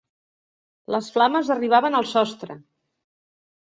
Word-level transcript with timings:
Les 0.95 1.11
flames 1.17 1.53
arribaven 1.57 1.99
al 1.99 2.09
sostre. 2.15 2.59